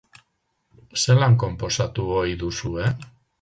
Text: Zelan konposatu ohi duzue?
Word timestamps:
Zelan 1.01 1.35
konposatu 1.43 2.07
ohi 2.23 2.35
duzue? 2.45 2.89